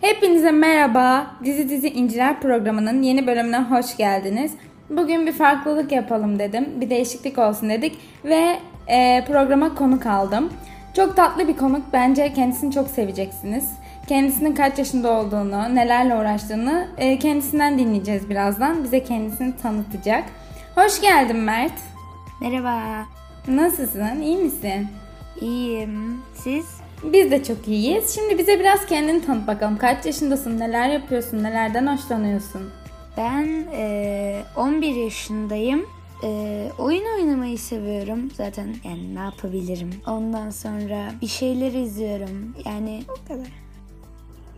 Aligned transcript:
Hepinize 0.00 0.50
merhaba. 0.50 1.26
Dizi 1.44 1.68
Dizi 1.68 1.88
İnciler 1.88 2.40
programının 2.40 3.02
yeni 3.02 3.26
bölümüne 3.26 3.58
hoş 3.58 3.96
geldiniz. 3.96 4.52
Bugün 4.90 5.26
bir 5.26 5.32
farklılık 5.32 5.92
yapalım 5.92 6.38
dedim. 6.38 6.68
Bir 6.80 6.90
değişiklik 6.90 7.38
olsun 7.38 7.70
dedik 7.70 7.98
ve 8.24 8.58
e, 8.88 9.24
programa 9.26 9.74
konuk 9.74 10.06
aldım. 10.06 10.52
Çok 10.96 11.16
tatlı 11.16 11.48
bir 11.48 11.56
konuk. 11.56 11.82
Bence 11.92 12.32
kendisini 12.32 12.72
çok 12.74 12.88
seveceksiniz. 12.88 13.72
Kendisinin 14.08 14.54
kaç 14.54 14.78
yaşında 14.78 15.12
olduğunu, 15.12 15.74
nelerle 15.74 16.14
uğraştığını 16.14 16.88
e, 16.98 17.18
kendisinden 17.18 17.78
dinleyeceğiz 17.78 18.30
birazdan. 18.30 18.84
Bize 18.84 19.04
kendisini 19.04 19.56
tanıtacak. 19.62 20.24
Hoş 20.74 21.00
geldin 21.00 21.36
Mert. 21.36 21.80
Merhaba. 22.40 23.04
Nasılsın? 23.48 24.20
İyi 24.22 24.36
misin? 24.36 24.88
İyiyim. 25.40 26.22
Siz? 26.34 26.77
Biz 27.02 27.30
de 27.30 27.44
çok 27.44 27.68
iyiyiz. 27.68 28.14
Şimdi 28.14 28.38
bize 28.38 28.60
biraz 28.60 28.86
kendini 28.86 29.24
tanıt 29.24 29.46
bakalım. 29.46 29.78
Kaç 29.78 30.06
yaşındasın? 30.06 30.60
Neler 30.60 30.88
yapıyorsun? 30.88 31.42
Nelerden 31.42 31.86
hoşlanıyorsun? 31.96 32.70
Ben 33.16 33.66
e, 33.72 34.42
11 34.56 34.94
yaşındayım. 34.94 35.86
E, 36.24 36.28
oyun 36.78 37.04
oynamayı 37.18 37.58
seviyorum. 37.58 38.30
Zaten 38.34 38.74
yani 38.84 39.14
ne 39.14 39.18
yapabilirim? 39.20 39.90
Ondan 40.06 40.50
sonra 40.50 41.12
bir 41.22 41.26
şeyler 41.26 41.72
izliyorum. 41.72 42.54
Yani 42.64 43.02
o 43.08 43.28
kadar. 43.28 43.67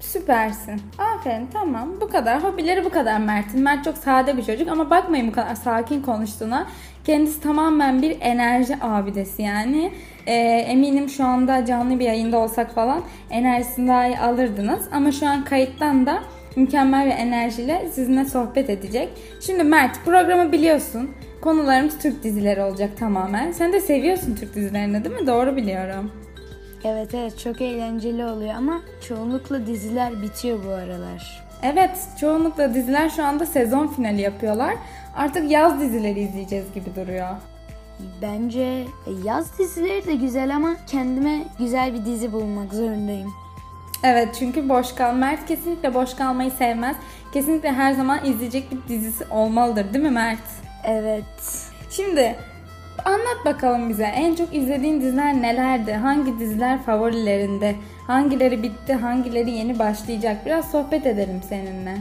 Süpersin. 0.00 0.80
Aferin 0.98 1.46
tamam. 1.52 1.88
Bu 2.00 2.08
kadar. 2.08 2.42
Hobileri 2.42 2.84
bu 2.84 2.90
kadar 2.90 3.18
Mert'in. 3.20 3.62
Mert 3.62 3.84
çok 3.84 3.96
sade 3.96 4.36
bir 4.36 4.42
çocuk 4.42 4.68
ama 4.68 4.90
bakmayın 4.90 5.28
bu 5.28 5.32
kadar 5.32 5.54
sakin 5.54 6.02
konuştuğuna. 6.02 6.66
Kendisi 7.04 7.40
tamamen 7.40 8.02
bir 8.02 8.16
enerji 8.20 8.76
abidesi 8.80 9.42
yani. 9.42 9.92
Ee, 10.26 10.32
eminim 10.68 11.08
şu 11.08 11.24
anda 11.24 11.64
canlı 11.64 11.98
bir 11.98 12.04
yayında 12.04 12.38
olsak 12.38 12.74
falan 12.74 13.02
enerjisini 13.30 13.88
daha 13.88 14.06
iyi 14.06 14.18
alırdınız. 14.18 14.88
Ama 14.92 15.12
şu 15.12 15.28
an 15.28 15.44
kayıttan 15.44 16.06
da 16.06 16.22
mükemmel 16.56 17.06
bir 17.06 17.10
enerjiyle 17.10 17.88
sizinle 17.92 18.24
sohbet 18.24 18.70
edecek. 18.70 19.08
Şimdi 19.40 19.64
Mert 19.64 20.04
programı 20.04 20.52
biliyorsun. 20.52 21.10
Konularımız 21.42 21.98
Türk 21.98 22.22
dizileri 22.24 22.62
olacak 22.62 22.90
tamamen. 22.98 23.52
Sen 23.52 23.72
de 23.72 23.80
seviyorsun 23.80 24.34
Türk 24.34 24.54
dizilerini 24.54 25.04
değil 25.04 25.20
mi? 25.20 25.26
Doğru 25.26 25.56
biliyorum. 25.56 26.10
Evet 26.84 27.14
evet 27.14 27.38
çok 27.38 27.60
eğlenceli 27.60 28.24
oluyor 28.24 28.54
ama 28.54 28.80
çoğunlukla 29.08 29.66
diziler 29.66 30.22
bitiyor 30.22 30.58
bu 30.66 30.70
aralar. 30.70 31.44
Evet, 31.62 31.90
çoğunlukla 32.20 32.74
diziler 32.74 33.10
şu 33.10 33.24
anda 33.24 33.46
sezon 33.46 33.86
finali 33.86 34.20
yapıyorlar. 34.20 34.74
Artık 35.16 35.50
yaz 35.50 35.80
dizileri 35.80 36.20
izleyeceğiz 36.20 36.72
gibi 36.74 36.94
duruyor. 36.96 37.28
Bence 38.22 38.84
yaz 39.24 39.58
dizileri 39.58 40.06
de 40.06 40.14
güzel 40.14 40.56
ama 40.56 40.76
kendime 40.86 41.38
güzel 41.58 41.94
bir 41.94 42.04
dizi 42.04 42.32
bulmak 42.32 42.74
zorundayım. 42.74 43.32
Evet 44.02 44.28
çünkü 44.38 44.68
boş 44.68 44.92
kal. 44.92 45.14
Mert 45.14 45.46
kesinlikle 45.46 45.94
boş 45.94 46.14
kalmayı 46.14 46.50
sevmez. 46.50 46.96
Kesinlikle 47.32 47.72
her 47.72 47.92
zaman 47.92 48.24
izleyecek 48.24 48.70
bir 48.72 48.88
dizisi 48.88 49.24
olmalıdır 49.30 49.94
değil 49.94 50.04
mi 50.04 50.10
Mert? 50.10 50.38
Evet. 50.84 51.24
Şimdi 51.90 52.36
anlat 53.04 53.44
bakalım 53.44 53.88
bize 53.88 54.04
en 54.04 54.34
çok 54.34 54.54
izlediğin 54.54 55.00
diziler 55.00 55.34
nelerdi? 55.42 55.92
Hangi 55.92 56.38
diziler 56.38 56.82
favorilerinde? 56.82 57.74
Hangileri 58.06 58.62
bitti? 58.62 58.94
Hangileri 58.94 59.50
yeni 59.50 59.78
başlayacak? 59.78 60.46
Biraz 60.46 60.70
sohbet 60.70 61.06
edelim 61.06 61.40
seninle. 61.48 61.96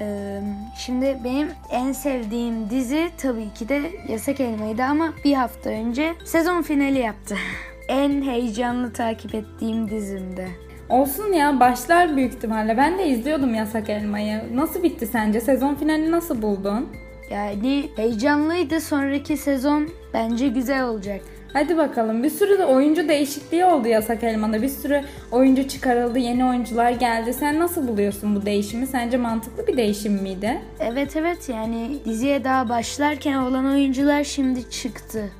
Ee, 0.00 0.40
şimdi 0.76 1.18
benim 1.24 1.48
en 1.70 1.92
sevdiğim 1.92 2.70
dizi 2.70 3.10
tabii 3.18 3.54
ki 3.54 3.68
de 3.68 3.82
Yasak 4.08 4.40
Elma'ydı 4.40 4.82
ama 4.82 5.12
bir 5.24 5.34
hafta 5.34 5.70
önce 5.70 6.14
sezon 6.24 6.62
finali 6.62 6.98
yaptı. 6.98 7.36
en 7.88 8.22
heyecanlı 8.22 8.92
takip 8.92 9.34
ettiğim 9.34 9.90
dizimdi. 9.90 10.48
Olsun 10.88 11.32
ya 11.32 11.60
başlar 11.60 12.16
büyük 12.16 12.34
ihtimalle. 12.34 12.76
Ben 12.76 12.98
de 12.98 13.06
izliyordum 13.06 13.54
Yasak 13.54 13.90
Elma'yı. 13.90 14.42
Nasıl 14.54 14.82
bitti 14.82 15.06
sence? 15.06 15.40
Sezon 15.40 15.74
finali 15.74 16.10
nasıl 16.10 16.42
buldun? 16.42 16.88
Yani 17.30 17.90
heyecanlıydı. 17.96 18.80
Sonraki 18.80 19.36
sezon 19.36 19.88
bence 20.14 20.48
güzel 20.48 20.84
olacak. 20.84 21.20
Hadi 21.52 21.76
bakalım. 21.76 22.22
Bir 22.22 22.30
sürü 22.30 22.58
de 22.58 22.64
oyuncu 22.64 23.08
değişikliği 23.08 23.64
oldu 23.64 23.88
Yasak 23.88 24.24
Elma'da. 24.24 24.62
Bir 24.62 24.68
sürü 24.68 25.02
oyuncu 25.30 25.68
çıkarıldı, 25.68 26.18
yeni 26.18 26.44
oyuncular 26.44 26.90
geldi. 26.90 27.34
Sen 27.34 27.58
nasıl 27.60 27.88
buluyorsun 27.88 28.36
bu 28.36 28.46
değişimi? 28.46 28.86
Sence 28.86 29.16
mantıklı 29.16 29.66
bir 29.66 29.76
değişim 29.76 30.12
miydi? 30.12 30.60
Evet 30.80 31.16
evet 31.16 31.48
yani 31.48 31.98
diziye 32.04 32.44
daha 32.44 32.68
başlarken 32.68 33.36
olan 33.36 33.66
oyuncular 33.66 34.24
şimdi 34.24 34.70
çıktı. 34.70 35.30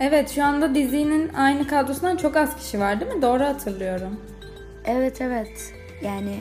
Evet 0.00 0.30
şu 0.30 0.44
anda 0.44 0.74
dizinin 0.74 1.28
aynı 1.34 1.66
kadrosundan 1.66 2.16
çok 2.16 2.36
az 2.36 2.56
kişi 2.56 2.80
var 2.80 3.00
değil 3.00 3.12
mi? 3.14 3.22
Doğru 3.22 3.44
hatırlıyorum. 3.44 4.16
Evet 4.84 5.20
evet. 5.20 5.72
Yani 6.02 6.34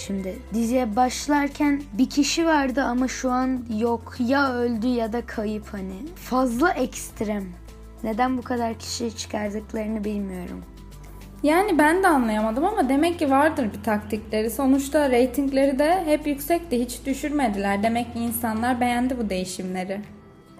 şimdi 0.00 0.38
diziye 0.54 0.96
başlarken 0.96 1.82
bir 1.92 2.10
kişi 2.10 2.46
vardı 2.46 2.82
ama 2.82 3.08
şu 3.08 3.30
an 3.30 3.64
yok. 3.78 4.14
Ya 4.18 4.52
öldü 4.52 4.86
ya 4.86 5.12
da 5.12 5.26
kayıp 5.26 5.66
hani. 5.72 5.96
Fazla 6.14 6.72
ekstrem. 6.72 7.44
Neden 8.04 8.38
bu 8.38 8.42
kadar 8.42 8.74
kişi 8.78 9.16
çıkardıklarını 9.16 10.04
bilmiyorum. 10.04 10.64
Yani 11.42 11.78
ben 11.78 12.02
de 12.02 12.08
anlayamadım 12.08 12.64
ama 12.64 12.88
demek 12.88 13.18
ki 13.18 13.30
vardır 13.30 13.70
bir 13.78 13.82
taktikleri. 13.82 14.50
Sonuçta 14.50 15.10
reytingleri 15.10 15.78
de 15.78 16.04
hep 16.04 16.26
yüksekti. 16.26 16.80
Hiç 16.80 17.06
düşürmediler. 17.06 17.82
Demek 17.82 18.12
ki 18.12 18.18
insanlar 18.18 18.80
beğendi 18.80 19.18
bu 19.18 19.30
değişimleri. 19.30 20.00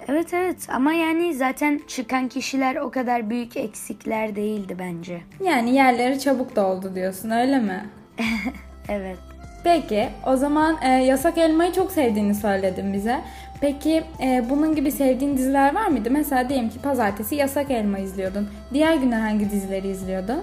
Evet 0.09 0.35
evet 0.35 0.69
ama 0.71 0.93
yani 0.93 1.35
zaten 1.35 1.81
çıkan 1.89 2.29
kişiler 2.29 2.77
o 2.77 2.91
kadar 2.91 3.31
büyük 3.31 3.57
eksikler 3.57 4.37
değildi 4.37 4.77
bence. 4.79 5.21
Yani 5.45 5.75
yerleri 5.75 6.21
çabuk 6.21 6.57
doldu 6.57 6.95
diyorsun 6.95 7.31
öyle 7.31 7.59
mi? 7.59 7.87
evet. 8.89 9.30
Peki 9.65 10.09
o 10.27 10.37
zaman 10.37 10.77
e, 10.83 10.89
Yasak 10.89 11.39
Elma'yı 11.39 11.73
çok 11.73 11.93
sevdiğini 11.93 12.35
söyledin 12.35 12.93
bize. 12.93 13.21
Peki 13.61 14.03
e, 14.23 14.45
bunun 14.51 14.75
gibi 14.75 14.93
sevdiğin 14.93 15.37
diziler 15.37 15.75
var 15.75 15.87
mıydı? 15.87 16.09
Mesela 16.11 16.49
diyelim 16.49 16.71
ki 16.71 16.79
pazartesi 16.79 17.35
Yasak 17.35 17.71
Elma 17.71 17.99
izliyordun. 17.99 18.49
Diğer 18.73 18.95
günler 18.95 19.21
hangi 19.21 19.51
dizileri 19.51 19.89
izliyordun? 19.89 20.43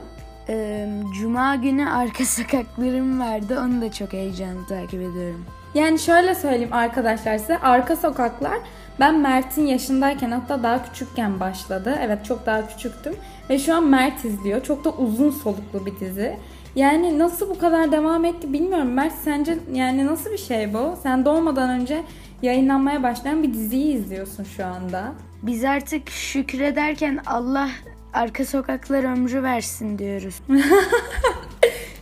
Ee, 0.50 0.90
Cuma 1.20 1.56
günü 1.56 1.90
Arka 1.90 2.26
Sokaklarım 2.26 3.20
vardı. 3.20 3.60
Onu 3.66 3.82
da 3.82 3.92
çok 3.92 4.14
heyecanlı 4.14 4.68
takip 4.68 5.02
ediyorum. 5.02 5.46
Yani 5.74 6.00
şöyle 6.00 6.36
söyleyeyim 6.36 6.74
arkadaşlar 6.74 7.38
size. 7.38 7.58
Arka 7.58 7.96
Sokaklar 7.96 8.58
ben 9.00 9.20
Mert'in 9.20 9.66
yaşındayken 9.66 10.32
hatta 10.32 10.64
daha 10.64 10.84
küçükken 10.84 11.40
başladı. 11.40 12.00
Evet 12.02 12.26
çok 12.26 12.46
daha 12.46 12.68
küçüktüm. 12.68 13.16
Ve 13.50 13.60
şu 13.60 13.76
an 13.76 13.84
Mert 13.84 14.26
izliyor. 14.26 14.64
Çok 14.64 14.86
da 14.86 14.90
uzun 14.90 15.30
soluklu 15.30 15.86
bir 15.86 16.00
dizi. 16.00 16.38
Yani 16.78 17.20
nasıl 17.20 17.50
bu 17.50 17.60
kadar 17.60 17.92
devam 17.92 18.26
etti 18.26 18.54
bilmiyorum. 18.54 18.94
Mert 18.94 19.14
sence 19.14 19.58
yani 19.74 20.06
nasıl 20.06 20.32
bir 20.32 20.38
şey 20.38 20.74
bu? 20.74 20.98
Sen 21.04 21.26
doğmadan 21.26 21.70
önce 21.70 22.04
yayınlanmaya 22.42 23.04
başlayan 23.04 23.44
bir 23.44 23.54
diziyi 23.54 23.94
izliyorsun 23.94 24.44
şu 24.44 24.66
anda. 24.66 25.14
Biz 25.44 25.64
artık 25.64 26.10
şükrederken 26.10 27.20
Allah 27.26 27.70
arka 28.14 28.46
sokaklar 28.46 29.04
ömrü 29.04 29.44
versin 29.44 30.00
diyoruz. 30.00 30.42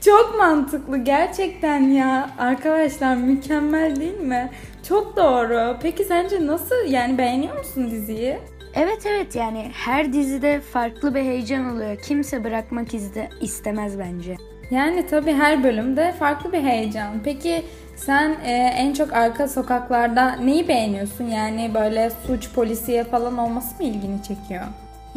Çok 0.06 0.36
mantıklı 0.38 0.98
gerçekten 0.98 1.80
ya. 1.80 2.30
Arkadaşlar 2.38 3.16
mükemmel 3.16 3.96
değil 3.96 4.20
mi? 4.20 4.52
Çok 4.88 5.18
doğru. 5.18 5.78
Peki 5.82 6.04
sence 6.04 6.48
nasıl 6.48 6.86
yani 6.88 7.18
beğeniyor 7.18 7.58
musun 7.58 7.92
diziyi? 7.92 8.38
Evet 8.76 9.06
evet 9.06 9.36
yani 9.36 9.72
her 9.74 10.14
dizide 10.14 10.62
farklı 10.62 11.16
bir 11.16 11.22
heyecan 11.22 11.76
oluyor. 11.76 11.98
Kimse 12.02 12.44
bırakmak 12.44 12.94
izde, 12.94 13.30
istemez 13.42 14.00
bence. 14.00 14.38
Yani 14.72 15.08
tabii 15.08 15.34
her 15.34 15.64
bölümde 15.64 16.12
farklı 16.20 16.54
bir 16.54 16.64
heyecan. 16.64 17.14
Peki 17.24 17.66
sen 17.96 18.36
e, 18.46 18.52
en 18.54 18.94
çok 18.94 19.14
arka 19.14 19.48
sokaklarda 19.48 20.36
neyi 20.36 20.68
beğeniyorsun? 20.68 21.26
Yani 21.26 21.72
böyle 21.74 22.12
suç 22.28 22.54
polisiye 22.54 23.04
falan 23.04 23.38
olması 23.38 23.76
mı 23.76 23.84
ilgini 23.84 24.24
çekiyor? 24.24 24.64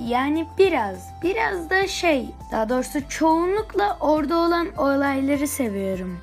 Yani 0.06 0.46
biraz, 0.58 1.10
biraz 1.22 1.70
da 1.70 1.86
şey, 1.86 2.28
daha 2.52 2.68
doğrusu 2.68 3.08
çoğunlukla 3.08 3.96
orada 4.00 4.36
olan 4.36 4.66
olayları 4.78 5.48
seviyorum. 5.48 6.18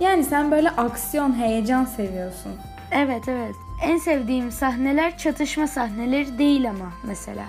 Yani 0.00 0.24
sen 0.24 0.50
böyle 0.50 0.70
aksiyon, 0.70 1.38
heyecan 1.38 1.84
seviyorsun. 1.84 2.52
Evet 2.92 3.28
evet. 3.28 3.54
En 3.82 3.98
sevdiğim 3.98 4.52
sahneler 4.52 5.18
çatışma 5.18 5.66
sahneleri 5.66 6.38
değil 6.38 6.70
ama 6.70 6.92
mesela. 7.04 7.44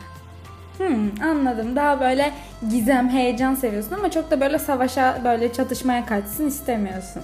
Hmm, 0.78 1.22
anladım. 1.24 1.76
Daha 1.76 2.00
böyle 2.00 2.32
gizem, 2.70 3.10
heyecan 3.10 3.56
seviyorsun 3.56 3.96
ama 3.96 4.12
çok 4.12 4.32
da 4.32 4.42
böyle 4.42 4.60
savaşa, 4.60 5.22
böyle 5.24 5.54
çatışmaya 5.54 6.06
kaçsın 6.06 6.48
istemiyorsun. 6.48 7.24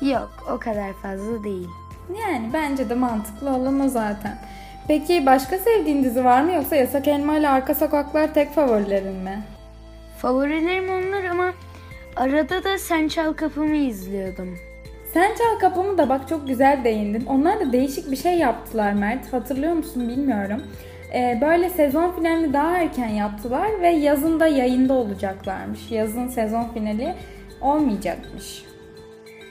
Yok, 0.00 0.30
o 0.54 0.58
kadar 0.58 0.92
fazla 0.92 1.44
değil. 1.44 1.68
Yani 2.20 2.50
bence 2.52 2.90
de 2.90 2.94
mantıklı 2.94 3.50
olan 3.50 3.80
o 3.80 3.88
zaten. 3.88 4.38
Peki 4.88 5.26
başka 5.26 5.58
sevdiğin 5.58 6.04
dizi 6.04 6.24
var 6.24 6.42
mı 6.42 6.52
yoksa 6.52 6.76
Yasak 6.76 7.08
Elma 7.08 7.36
ile 7.36 7.48
Arka 7.48 7.74
Sokaklar 7.74 8.34
tek 8.34 8.54
favorilerin 8.54 9.16
mi? 9.16 9.42
Favorilerim 10.18 10.90
onlar 10.90 11.24
ama 11.24 11.52
arada 12.16 12.64
da 12.64 12.78
Sen 12.78 13.08
Çal 13.08 13.32
Kapımı 13.32 13.76
izliyordum. 13.76 14.58
Sen 15.14 15.30
Çal 15.38 15.58
Kapımı 15.60 15.98
da 15.98 16.08
bak 16.08 16.28
çok 16.28 16.48
güzel 16.48 16.84
değindin. 16.84 17.26
Onlar 17.26 17.60
da 17.60 17.72
değişik 17.72 18.10
bir 18.10 18.16
şey 18.16 18.38
yaptılar 18.38 18.92
Mert. 18.92 19.32
Hatırlıyor 19.32 19.72
musun 19.72 20.08
bilmiyorum. 20.08 20.62
Ee, 21.14 21.38
böyle 21.40 21.70
sezon 21.70 22.12
finalini 22.12 22.52
daha 22.52 22.78
erken 22.78 23.08
yaptılar 23.08 23.80
ve 23.80 23.88
yazında 23.88 24.46
yayında 24.46 24.92
olacaklarmış. 24.92 25.90
Yazın 25.90 26.28
sezon 26.28 26.68
finali 26.74 27.14
olmayacakmış. 27.60 28.64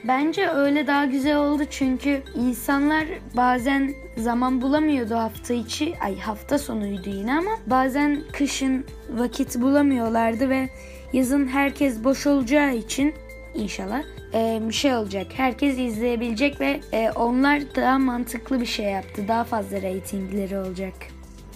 Bence 0.04 0.48
öyle 0.48 0.86
daha 0.86 1.04
güzel 1.04 1.36
oldu 1.36 1.62
çünkü 1.70 2.22
insanlar 2.34 3.04
bazen 3.36 3.94
zaman 4.16 4.62
bulamıyordu 4.62 5.14
hafta 5.14 5.54
içi, 5.54 5.94
ay 6.00 6.18
hafta 6.18 6.58
sonuydu 6.58 7.10
yine 7.10 7.38
ama 7.38 7.50
bazen 7.66 8.18
kışın 8.32 8.84
vakit 9.10 9.60
bulamıyorlardı 9.60 10.48
ve 10.48 10.68
yazın 11.12 11.46
herkes 11.46 12.04
boş 12.04 12.26
olacağı 12.26 12.74
için 12.74 13.14
inşallah 13.54 14.02
e, 14.34 14.60
bir 14.68 14.74
şey 14.74 14.94
olacak. 14.94 15.26
Herkes 15.36 15.78
izleyebilecek 15.78 16.60
ve 16.60 16.80
e, 16.92 17.10
onlar 17.10 17.62
daha 17.76 17.98
mantıklı 17.98 18.60
bir 18.60 18.66
şey 18.66 18.86
yaptı. 18.86 19.28
Daha 19.28 19.44
fazla 19.44 19.82
reytingleri 19.82 20.58
olacak. 20.58 20.94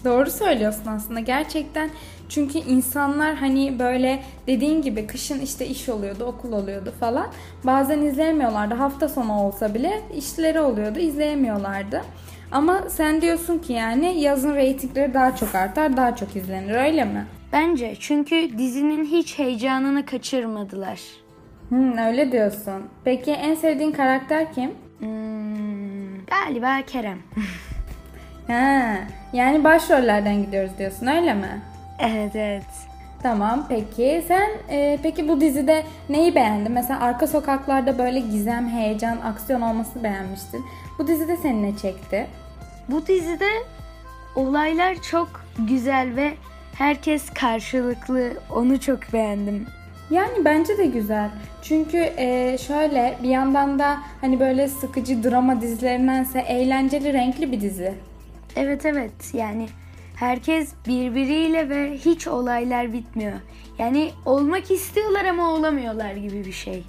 Doğru 0.05 0.31
söylüyorsun 0.31 0.87
aslında 0.87 1.21
gerçekten 1.21 1.91
çünkü 2.29 2.59
insanlar 2.59 3.35
hani 3.35 3.79
böyle 3.79 4.23
dediğin 4.47 4.83
gibi 4.83 5.07
kışın 5.07 5.41
işte 5.41 5.67
iş 5.67 5.89
oluyordu, 5.89 6.25
okul 6.25 6.53
oluyordu 6.53 6.93
falan. 7.01 7.27
Bazen 7.65 8.01
izleyemiyorlardı. 8.01 8.75
Hafta 8.75 9.09
sonu 9.09 9.41
olsa 9.41 9.75
bile 9.75 10.03
işleri 10.17 10.61
oluyordu, 10.61 10.99
izleyemiyorlardı. 10.99 12.03
Ama 12.53 12.83
sen 12.89 13.21
diyorsun 13.21 13.59
ki 13.59 13.73
yani 13.73 14.21
yazın 14.21 14.55
reytingleri 14.55 15.15
daha 15.15 15.37
çok 15.37 15.55
artar, 15.55 15.97
daha 15.97 16.17
çok 16.17 16.37
izlenir 16.37 16.75
öyle 16.75 17.05
mi? 17.05 17.27
Bence 17.53 17.95
çünkü 18.01 18.59
dizinin 18.59 19.05
hiç 19.05 19.39
heyecanını 19.39 20.07
kaçırmadılar. 20.07 21.01
Hmm, 21.69 21.99
öyle 21.99 22.33
diyorsun. 22.33 22.83
Peki 23.05 23.31
en 23.33 23.55
sevdiğin 23.55 23.93
karakter 23.93 24.53
kim? 24.55 24.71
Hmm, 24.99 26.25
galiba 26.27 26.83
Kerem. 26.87 27.19
Ha, 28.47 28.97
yani 29.33 29.65
başrollerden 29.65 30.43
gidiyoruz 30.43 30.79
diyorsun 30.79 31.07
öyle 31.07 31.35
mi? 31.35 31.61
evet 31.99 32.37
evet. 32.37 32.65
Tamam 33.23 33.67
peki 33.69 34.25
sen 34.29 34.51
e, 34.71 34.99
peki 35.03 35.29
bu 35.29 35.41
dizide 35.41 35.85
neyi 36.09 36.35
beğendin? 36.35 36.73
Mesela 36.73 37.01
arka 37.01 37.27
sokaklarda 37.27 37.99
böyle 37.99 38.21
gizem, 38.21 38.69
heyecan, 38.69 39.17
aksiyon 39.21 39.61
olmasını 39.61 40.03
beğenmiştin. 40.03 40.65
Bu 40.99 41.07
dizide 41.07 41.37
seni 41.37 41.63
ne 41.63 41.77
çekti? 41.77 42.27
Bu 42.89 43.07
dizide 43.07 43.49
olaylar 44.35 44.95
çok 45.11 45.29
güzel 45.59 46.17
ve 46.17 46.33
herkes 46.79 47.31
karşılıklı. 47.31 48.33
Onu 48.55 48.81
çok 48.81 49.13
beğendim. 49.13 49.67
Yani 50.11 50.45
bence 50.45 50.79
de 50.79 50.87
güzel. 50.87 51.31
Çünkü 51.63 51.97
e, 52.17 52.59
şöyle 52.59 53.19
bir 53.23 53.29
yandan 53.29 53.79
da 53.79 53.99
hani 54.21 54.41
böyle 54.41 54.69
sıkıcı 54.69 55.25
drama 55.25 55.61
dizilerindense 55.61 56.39
eğlenceli, 56.41 57.13
renkli 57.13 57.53
bir 57.53 57.61
dizi. 57.61 57.95
Evet 58.57 58.87
evet 58.87 59.13
yani 59.33 59.69
herkes 60.17 60.73
birbiriyle 60.87 61.69
ve 61.69 61.99
hiç 61.99 62.27
olaylar 62.27 62.93
bitmiyor. 62.93 63.33
Yani 63.79 64.11
olmak 64.27 64.71
istiyorlar 64.71 65.25
ama 65.25 65.51
olamıyorlar 65.51 66.13
gibi 66.13 66.45
bir 66.45 66.53
şey. 66.53 66.85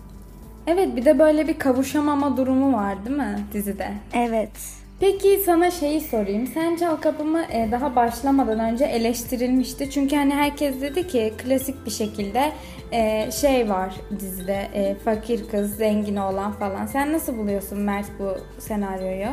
Evet 0.67 0.95
bir 0.95 1.05
de 1.05 1.19
böyle 1.19 1.47
bir 1.47 1.59
kavuşamama 1.59 2.37
durumu 2.37 2.73
var 2.73 3.05
değil 3.05 3.17
mi 3.17 3.39
dizide? 3.53 3.91
Evet. 4.13 4.51
Peki 4.99 5.41
sana 5.45 5.71
şeyi 5.71 6.01
sorayım. 6.01 6.47
Sen 6.47 6.75
Çal 6.75 6.95
Kapımı 6.95 7.41
e, 7.51 7.67
daha 7.71 7.95
başlamadan 7.95 8.59
önce 8.59 8.85
eleştirilmişti. 8.85 9.89
Çünkü 9.89 10.15
hani 10.15 10.33
herkes 10.33 10.81
dedi 10.81 11.07
ki 11.07 11.33
klasik 11.37 11.85
bir 11.85 11.91
şekilde 11.91 12.51
e, 12.91 13.31
şey 13.31 13.69
var 13.69 13.93
dizide 14.19 14.67
e, 14.73 14.95
fakir 14.95 15.49
kız 15.49 15.75
zengin 15.75 16.15
olan 16.15 16.51
falan. 16.51 16.85
Sen 16.85 17.13
nasıl 17.13 17.37
buluyorsun 17.37 17.79
Mert 17.79 18.07
bu 18.19 18.37
senaryoyu? 18.59 19.29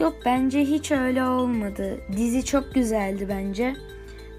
Yok 0.00 0.14
bence 0.24 0.60
hiç 0.60 0.90
öyle 0.92 1.24
olmadı. 1.24 2.00
Dizi 2.16 2.44
çok 2.44 2.74
güzeldi 2.74 3.26
bence. 3.28 3.74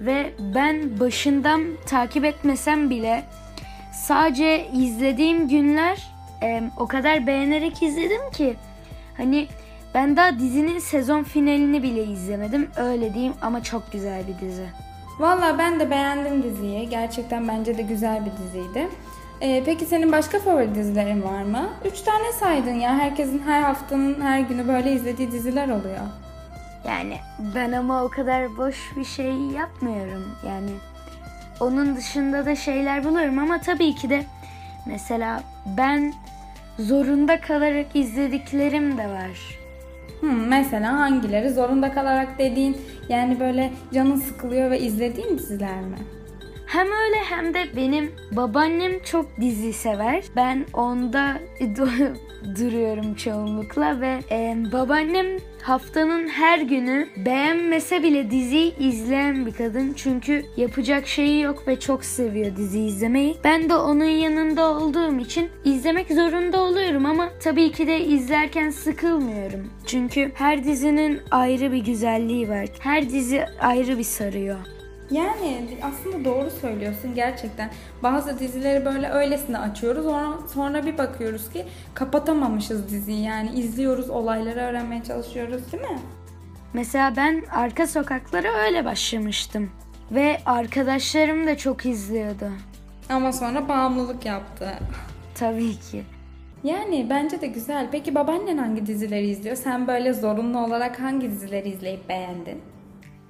Ve 0.01 0.33
ben 0.55 0.99
başından 0.99 1.61
takip 1.85 2.25
etmesem 2.25 2.89
bile 2.89 3.23
sadece 3.93 4.67
izlediğim 4.73 5.47
günler 5.47 6.07
e, 6.43 6.63
o 6.77 6.87
kadar 6.87 7.27
beğenerek 7.27 7.83
izledim 7.83 8.31
ki 8.31 8.55
hani 9.17 9.47
ben 9.93 10.17
daha 10.17 10.39
dizinin 10.39 10.79
sezon 10.79 11.23
finalini 11.23 11.83
bile 11.83 12.03
izlemedim. 12.03 12.69
Öyle 12.77 13.13
diyeyim 13.13 13.33
ama 13.41 13.63
çok 13.63 13.91
güzel 13.91 14.23
bir 14.27 14.47
dizi. 14.47 14.65
Valla 15.19 15.57
ben 15.57 15.79
de 15.79 15.91
beğendim 15.91 16.43
diziyi. 16.43 16.89
Gerçekten 16.89 17.47
bence 17.47 17.77
de 17.77 17.81
güzel 17.81 18.25
bir 18.25 18.31
diziydi. 18.45 18.87
Ee, 19.41 19.63
peki 19.65 19.85
senin 19.85 20.11
başka 20.11 20.39
favori 20.39 20.75
dizilerin 20.75 21.23
var 21.23 21.43
mı? 21.43 21.69
Üç 21.85 22.01
tane 22.01 22.31
saydın 22.31 22.73
ya. 22.73 22.97
Herkesin 22.97 23.41
her 23.45 23.61
haftanın 23.61 24.21
her 24.21 24.39
günü 24.39 24.67
böyle 24.67 24.93
izlediği 24.93 25.31
diziler 25.31 25.69
oluyor. 25.69 26.07
Yani 26.87 27.17
ben 27.55 27.71
ama 27.71 28.03
o 28.03 28.09
kadar 28.09 28.57
boş 28.57 28.91
bir 28.97 29.05
şey 29.05 29.33
yapmıyorum. 29.33 30.23
Yani 30.47 30.69
onun 31.59 31.95
dışında 31.95 32.45
da 32.45 32.55
şeyler 32.55 33.03
buluyorum 33.03 33.39
ama 33.39 33.61
tabii 33.61 33.95
ki 33.95 34.09
de 34.09 34.23
mesela 34.85 35.43
ben 35.77 36.13
zorunda 36.79 37.41
kalarak 37.41 37.95
izlediklerim 37.95 38.97
de 38.97 39.07
var. 39.07 39.59
Hmm, 40.19 40.47
mesela 40.47 40.99
hangileri 40.99 41.49
zorunda 41.49 41.93
kalarak 41.93 42.39
dediğin 42.39 42.77
yani 43.09 43.39
böyle 43.39 43.71
canın 43.93 44.15
sıkılıyor 44.15 44.71
ve 44.71 44.79
izlediğin 44.79 45.37
diziler 45.37 45.81
mi? 45.81 45.97
Hem 46.71 46.87
öyle 46.87 47.15
hem 47.15 47.53
de 47.53 47.75
benim 47.75 48.11
babaannem 48.31 49.03
çok 49.03 49.25
dizi 49.41 49.73
sever. 49.73 50.23
Ben 50.35 50.65
onda 50.73 51.39
duruyorum 52.59 53.15
çoğunlukla 53.15 54.01
ve 54.01 54.19
e, 54.31 54.55
babaannem 54.71 55.25
haftanın 55.61 56.27
her 56.27 56.59
günü 56.59 57.07
beğenmese 57.25 58.03
bile 58.03 58.31
dizi 58.31 58.73
izleyen 58.79 59.45
bir 59.45 59.53
kadın. 59.53 59.93
Çünkü 59.95 60.45
yapacak 60.57 61.07
şeyi 61.07 61.41
yok 61.41 61.67
ve 61.67 61.79
çok 61.79 62.05
seviyor 62.05 62.55
dizi 62.55 62.79
izlemeyi. 62.79 63.37
Ben 63.43 63.69
de 63.69 63.75
onun 63.75 64.03
yanında 64.05 64.71
olduğum 64.71 65.19
için 65.19 65.49
izlemek 65.65 66.07
zorunda 66.07 66.59
oluyorum 66.59 67.05
ama 67.05 67.29
tabii 67.39 67.71
ki 67.71 67.87
de 67.87 68.05
izlerken 68.05 68.69
sıkılmıyorum. 68.69 69.69
Çünkü 69.85 70.31
her 70.33 70.63
dizinin 70.63 71.21
ayrı 71.31 71.71
bir 71.71 71.85
güzelliği 71.85 72.49
var. 72.49 72.67
Her 72.79 73.09
dizi 73.09 73.45
ayrı 73.59 73.97
bir 73.97 74.03
sarıyor. 74.03 74.57
Yani 75.11 75.67
aslında 75.83 76.25
doğru 76.25 76.49
söylüyorsun 76.49 77.15
gerçekten. 77.15 77.69
Bazı 78.03 78.39
dizileri 78.39 78.85
böyle 78.85 79.09
öylesine 79.09 79.57
açıyoruz. 79.57 80.03
Sonra, 80.05 80.47
sonra 80.53 80.85
bir 80.85 80.97
bakıyoruz 80.97 81.49
ki 81.49 81.65
kapatamamışız 81.93 82.89
diziyi. 82.89 83.23
Yani 83.23 83.49
izliyoruz, 83.59 84.09
olayları 84.09 84.59
öğrenmeye 84.59 85.03
çalışıyoruz 85.03 85.71
değil 85.71 85.83
mi? 85.83 85.99
Mesela 86.73 87.13
ben 87.15 87.43
Arka 87.51 87.87
Sokaklara 87.87 88.47
öyle 88.65 88.85
başlamıştım. 88.85 89.69
Ve 90.11 90.37
arkadaşlarım 90.45 91.47
da 91.47 91.57
çok 91.57 91.85
izliyordu. 91.85 92.51
Ama 93.09 93.33
sonra 93.33 93.67
bağımlılık 93.69 94.25
yaptı. 94.25 94.73
Tabii 95.35 95.79
ki. 95.79 96.03
Yani 96.63 97.07
bence 97.09 97.41
de 97.41 97.47
güzel. 97.47 97.87
Peki 97.91 98.15
babaannen 98.15 98.57
hangi 98.57 98.85
dizileri 98.85 99.27
izliyor? 99.27 99.55
Sen 99.55 99.87
böyle 99.87 100.13
zorunlu 100.13 100.65
olarak 100.65 100.99
hangi 100.99 101.31
dizileri 101.31 101.69
izleyip 101.69 102.09
beğendin? 102.09 102.61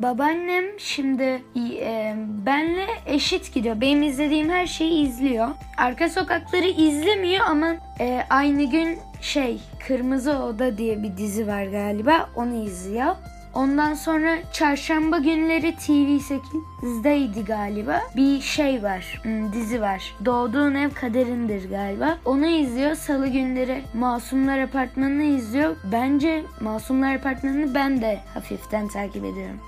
Babaannem 0.01 0.65
şimdi 0.77 1.43
e, 1.81 2.15
benle 2.45 2.85
eşit 3.05 3.53
gidiyor. 3.53 3.81
Benim 3.81 4.03
izlediğim 4.03 4.49
her 4.49 4.67
şeyi 4.67 5.07
izliyor. 5.07 5.47
Arka 5.77 6.09
sokakları 6.09 6.67
izlemiyor 6.67 7.45
ama 7.45 7.75
e, 7.99 8.23
aynı 8.29 8.63
gün 8.63 8.99
şey 9.21 9.59
Kırmızı 9.87 10.31
Oda 10.31 10.77
diye 10.77 11.03
bir 11.03 11.17
dizi 11.17 11.47
var 11.47 11.63
galiba. 11.63 12.29
Onu 12.35 12.63
izliyor. 12.63 13.15
Ondan 13.53 13.93
sonra 13.93 14.37
çarşamba 14.53 15.17
günleri 15.17 15.67
TV8'deydi 15.67 17.45
galiba. 17.45 18.01
Bir 18.15 18.41
şey 18.41 18.83
var, 18.83 19.19
hmm, 19.23 19.53
dizi 19.53 19.81
var. 19.81 20.15
Doğduğun 20.25 20.75
ev 20.75 20.89
kaderindir 20.89 21.69
galiba. 21.69 22.17
Onu 22.25 22.45
izliyor. 22.45 22.95
Salı 22.95 23.27
günleri 23.27 23.83
Masumlar 23.93 24.59
Apartmanı'nı 24.59 25.23
izliyor. 25.23 25.75
Bence 25.91 26.43
Masumlar 26.61 27.15
Apartmanı'nı 27.15 27.75
ben 27.75 28.01
de 28.01 28.19
hafiften 28.33 28.87
takip 28.87 29.25
ediyorum. 29.25 29.59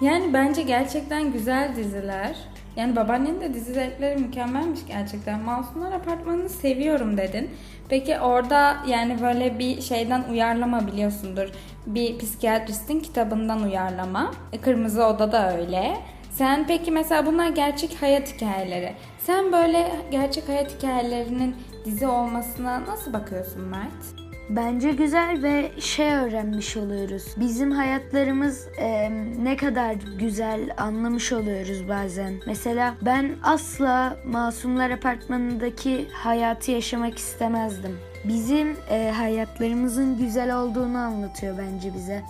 Yani 0.00 0.32
bence 0.34 0.62
gerçekten 0.62 1.32
güzel 1.32 1.76
diziler. 1.76 2.36
Yani 2.76 2.96
babaannenin 2.96 3.40
de 3.40 3.54
dizi 3.54 3.72
zevkleri 3.72 4.20
mükemmelmiş 4.20 4.80
gerçekten. 4.88 5.40
Masumlar 5.40 5.92
Apartmanı'nı 5.92 6.48
seviyorum 6.48 7.16
dedin. 7.16 7.50
Peki 7.88 8.18
orada 8.20 8.76
yani 8.86 9.22
böyle 9.22 9.58
bir 9.58 9.80
şeyden 9.80 10.24
uyarlama 10.30 10.86
biliyorsundur. 10.86 11.48
Bir 11.86 12.18
psikiyatristin 12.18 13.00
kitabından 13.00 13.62
uyarlama. 13.62 14.30
E, 14.52 14.58
Kırmızı 14.58 15.06
Oda 15.06 15.32
da 15.32 15.56
öyle. 15.58 15.96
Sen 16.30 16.66
peki 16.66 16.90
mesela 16.90 17.26
bunlar 17.26 17.48
gerçek 17.48 18.02
hayat 18.02 18.34
hikayeleri. 18.34 18.92
Sen 19.18 19.52
böyle 19.52 19.92
gerçek 20.10 20.48
hayat 20.48 20.76
hikayelerinin 20.78 21.56
dizi 21.84 22.06
olmasına 22.06 22.86
nasıl 22.86 23.12
bakıyorsun 23.12 23.62
Mert? 23.62 24.29
Bence 24.56 24.90
güzel 24.90 25.42
ve 25.42 25.70
şey 25.80 26.14
öğrenmiş 26.14 26.76
oluyoruz. 26.76 27.24
Bizim 27.36 27.70
hayatlarımız 27.70 28.68
e, 28.78 29.10
ne 29.42 29.56
kadar 29.56 29.94
güzel 30.18 30.74
anlamış 30.78 31.32
oluyoruz 31.32 31.88
bazen. 31.88 32.34
Mesela 32.46 32.94
ben 33.02 33.30
asla 33.42 34.16
Masumlar 34.26 34.90
Apartmanı'ndaki 34.90 36.08
hayatı 36.12 36.70
yaşamak 36.70 37.18
istemezdim. 37.18 37.98
Bizim 38.24 38.76
e, 38.90 39.12
hayatlarımızın 39.16 40.18
güzel 40.18 40.56
olduğunu 40.56 40.98
anlatıyor 40.98 41.58
bence 41.58 41.94
bize. 41.94 42.22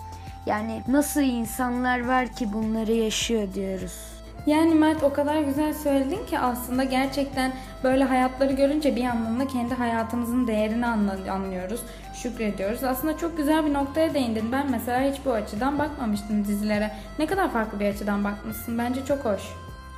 Yani 0.45 0.81
nasıl 0.87 1.21
insanlar 1.21 2.07
var 2.07 2.27
ki 2.35 2.53
bunları 2.53 2.91
yaşıyor 2.91 3.53
diyoruz. 3.53 4.21
Yani 4.45 4.75
Mert 4.75 5.03
o 5.03 5.13
kadar 5.13 5.41
güzel 5.41 5.73
söyledin 5.73 6.25
ki 6.25 6.39
aslında 6.39 6.83
gerçekten 6.83 7.51
böyle 7.83 8.03
hayatları 8.03 8.53
görünce 8.53 8.95
bir 8.95 9.01
yandan 9.01 9.39
da 9.39 9.47
kendi 9.47 9.73
hayatımızın 9.73 10.47
değerini 10.47 10.85
anlıyoruz, 11.31 11.81
şükrediyoruz. 12.23 12.83
Aslında 12.83 13.17
çok 13.17 13.37
güzel 13.37 13.65
bir 13.65 13.73
noktaya 13.73 14.13
değindin. 14.13 14.51
Ben 14.51 14.71
mesela 14.71 15.11
hiç 15.11 15.21
bu 15.25 15.31
açıdan 15.31 15.79
bakmamıştım 15.79 16.47
dizilere. 16.47 16.91
Ne 17.19 17.25
kadar 17.25 17.51
farklı 17.51 17.79
bir 17.79 17.85
açıdan 17.85 18.23
bakmışsın. 18.23 18.77
Bence 18.77 19.05
çok 19.05 19.25
hoş. 19.25 19.41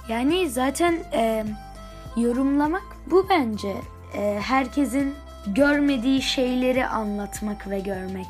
Yani 0.10 0.50
zaten 0.50 0.96
e, 1.14 1.44
yorumlamak 2.18 2.84
bu 3.12 3.30
bence. 3.30 3.74
E, 4.18 4.40
herkesin 4.42 5.14
görmediği 5.48 6.22
şeyleri 6.22 6.86
anlatmak 6.86 7.70
ve 7.70 7.80
görmek. 7.80 8.28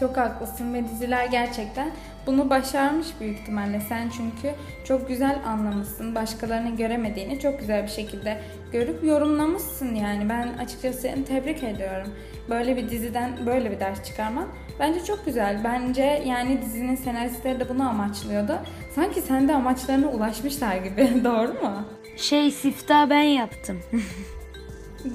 Çok 0.00 0.16
haklısın 0.16 0.74
ve 0.74 0.88
diziler 0.88 1.26
gerçekten 1.26 1.90
bunu 2.26 2.50
başarmış 2.50 3.06
büyük 3.20 3.38
ihtimalle. 3.38 3.80
Sen 3.80 4.08
çünkü 4.08 4.54
çok 4.84 5.08
güzel 5.08 5.38
anlamışsın. 5.46 6.14
Başkalarının 6.14 6.76
göremediğini 6.76 7.40
çok 7.40 7.60
güzel 7.60 7.82
bir 7.82 7.88
şekilde 7.90 8.40
görüp 8.72 9.04
yorumlamışsın 9.04 9.94
yani. 9.94 10.28
Ben 10.28 10.48
açıkçası 10.58 11.00
seni 11.00 11.24
tebrik 11.24 11.62
ediyorum. 11.62 12.08
Böyle 12.50 12.76
bir 12.76 12.90
diziden 12.90 13.46
böyle 13.46 13.70
bir 13.70 13.80
ders 13.80 14.04
çıkarman 14.04 14.46
bence 14.78 15.04
çok 15.04 15.26
güzel. 15.26 15.60
Bence 15.64 16.22
yani 16.26 16.62
dizinin 16.62 16.96
senaristleri 16.96 17.60
de 17.60 17.68
bunu 17.68 17.88
amaçlıyordu. 17.88 18.58
Sanki 18.94 19.20
sen 19.20 19.48
de 19.48 19.54
amaçlarına 19.54 20.08
ulaşmışlar 20.08 20.76
gibi. 20.76 21.24
Doğru 21.24 21.52
mu? 21.52 21.84
Şey 22.16 22.50
sifta 22.50 23.10
ben 23.10 23.22
yaptım. 23.22 23.82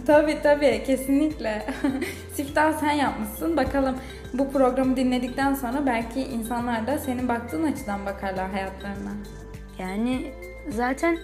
tabii 0.07 0.37
tabii 0.43 0.83
kesinlikle. 0.85 1.65
Siftah 2.33 2.73
sen 2.79 2.91
yapmışsın. 2.91 3.57
Bakalım 3.57 3.95
bu 4.33 4.51
programı 4.51 4.97
dinledikten 4.97 5.53
sonra 5.53 5.85
belki 5.85 6.21
insanlar 6.21 6.87
da 6.87 6.97
senin 6.97 7.27
baktığın 7.27 7.63
açıdan 7.63 8.05
bakarlar 8.05 8.51
hayatlarına. 8.51 9.11
Yani 9.79 10.31
zaten 10.69 11.17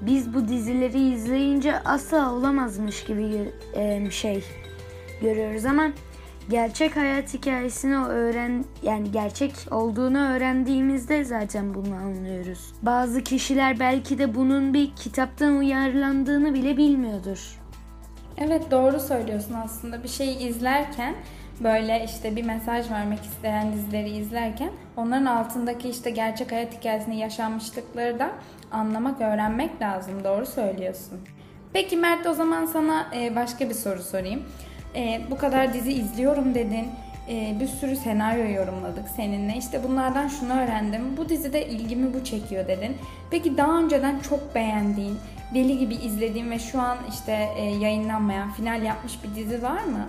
biz 0.00 0.34
bu 0.34 0.48
dizileri 0.48 1.00
izleyince 1.00 1.78
asla 1.78 2.32
olamazmış 2.32 3.04
gibi 3.04 3.52
şey 4.10 4.44
görüyoruz 5.20 5.64
ama 5.64 5.90
gerçek 6.50 6.96
hayat 6.96 7.34
hikayesini 7.34 7.96
öğren 7.96 8.64
yani 8.82 9.12
gerçek 9.12 9.54
olduğunu 9.70 10.18
öğrendiğimizde 10.18 11.24
zaten 11.24 11.74
bunu 11.74 11.94
anlıyoruz. 11.94 12.72
Bazı 12.82 13.24
kişiler 13.24 13.80
belki 13.80 14.18
de 14.18 14.34
bunun 14.34 14.74
bir 14.74 14.94
kitaptan 14.96 15.56
uyarlandığını 15.56 16.54
bile 16.54 16.76
bilmiyordur. 16.76 17.63
Evet 18.38 18.70
doğru 18.70 19.00
söylüyorsun 19.00 19.54
aslında. 19.64 20.02
Bir 20.02 20.08
şeyi 20.08 20.38
izlerken 20.38 21.14
böyle 21.60 22.04
işte 22.04 22.36
bir 22.36 22.44
mesaj 22.44 22.90
vermek 22.90 23.24
isteyen 23.24 23.72
dizileri 23.72 24.10
izlerken 24.10 24.70
onların 24.96 25.24
altındaki 25.26 25.88
işte 25.88 26.10
gerçek 26.10 26.52
hayat 26.52 26.78
hikayesini 26.78 27.18
yaşanmışlıkları 27.18 28.18
da 28.18 28.30
anlamak, 28.72 29.20
öğrenmek 29.20 29.82
lazım. 29.82 30.24
Doğru 30.24 30.46
söylüyorsun. 30.46 31.20
Peki 31.72 31.96
Mert 31.96 32.26
o 32.26 32.34
zaman 32.34 32.66
sana 32.66 33.06
e, 33.16 33.36
başka 33.36 33.68
bir 33.68 33.74
soru 33.74 34.02
sorayım. 34.02 34.42
E, 34.96 35.20
bu 35.30 35.38
kadar 35.38 35.72
dizi 35.74 35.92
izliyorum 35.92 36.54
dedin. 36.54 36.88
E, 37.28 37.56
bir 37.60 37.66
sürü 37.66 37.96
senaryo 37.96 38.50
yorumladık 38.50 39.08
seninle. 39.16 39.56
İşte 39.56 39.84
bunlardan 39.84 40.28
şunu 40.28 40.52
öğrendim. 40.52 41.16
Bu 41.16 41.28
dizide 41.28 41.66
ilgimi 41.66 42.14
bu 42.14 42.24
çekiyor 42.24 42.68
dedin. 42.68 42.96
Peki 43.30 43.56
daha 43.56 43.78
önceden 43.78 44.20
çok 44.20 44.54
beğendiğin, 44.54 45.18
deli 45.54 45.78
gibi 45.78 45.94
izlediğin 45.94 46.50
ve 46.50 46.58
şu 46.58 46.80
an 46.80 46.98
işte 47.08 47.32
yayınlanmayan, 47.80 48.52
final 48.52 48.82
yapmış 48.82 49.18
bir 49.24 49.34
dizi 49.34 49.62
var 49.62 49.84
mı? 49.84 50.06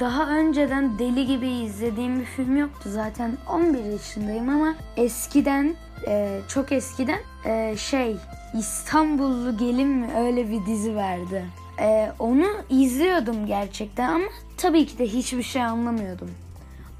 Daha 0.00 0.28
önceden 0.28 0.98
deli 0.98 1.26
gibi 1.26 1.48
izlediğim 1.48 2.20
bir 2.20 2.24
film 2.24 2.56
yoktu. 2.56 2.90
Zaten 2.92 3.32
11 3.52 3.84
yaşındayım 3.84 4.48
ama 4.48 4.74
eskiden, 4.96 5.74
e, 6.08 6.40
çok 6.48 6.72
eskiden 6.72 7.18
e, 7.44 7.76
şey 7.76 8.16
İstanbullu 8.58 9.58
Gelin 9.58 9.88
mi 9.88 10.08
öyle 10.18 10.50
bir 10.50 10.66
dizi 10.66 10.96
vardı. 10.96 11.42
E, 11.80 12.12
onu 12.18 12.46
izliyordum 12.70 13.46
gerçekten 13.46 14.08
ama 14.08 14.24
tabii 14.56 14.86
ki 14.86 14.98
de 14.98 15.06
hiçbir 15.06 15.42
şey 15.42 15.62
anlamıyordum. 15.62 16.30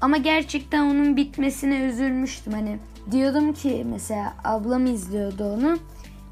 Ama 0.01 0.17
gerçekten 0.17 0.81
onun 0.81 1.17
bitmesine 1.17 1.79
üzülmüştüm. 1.79 2.53
Hani 2.53 2.79
diyordum 3.11 3.53
ki 3.53 3.85
mesela 3.91 4.33
ablam 4.43 4.85
izliyordu 4.85 5.43
onu. 5.43 5.77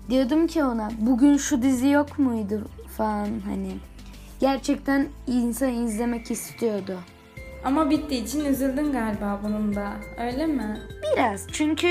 Diyordum 0.10 0.48
ki 0.48 0.64
ona 0.64 0.92
bugün 1.00 1.38
şu 1.38 1.62
dizi 1.62 1.88
yok 1.88 2.20
muydu 2.20 2.62
falan 2.98 3.28
hani 3.46 3.72
gerçekten 4.40 5.08
insan 5.28 5.74
izlemek 5.74 6.32
istiyordu. 6.32 7.00
Ama 7.66 7.90
bittiği 7.90 8.24
için 8.24 8.46
üzüldün 8.46 8.92
galiba 8.92 9.40
bunun 9.44 9.76
da. 9.76 9.94
Öyle 10.18 10.46
mi? 10.46 10.80
Biraz. 11.04 11.48
Çünkü 11.52 11.88